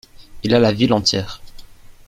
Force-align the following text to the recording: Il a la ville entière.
Il 0.41 0.55
a 0.55 0.59
la 0.59 0.71
ville 0.71 0.93
entière. 0.93 1.43